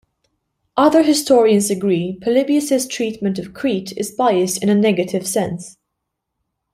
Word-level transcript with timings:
Other 0.75 1.03
historians 1.03 1.69
agree 1.69 2.17
Polybius' 2.23 2.87
treatment 2.87 3.37
of 3.37 3.53
Crete 3.53 3.93
is 3.95 4.09
biased 4.09 4.63
in 4.63 4.67
a 4.67 4.73
negative 4.73 5.27
sense. 5.27 5.77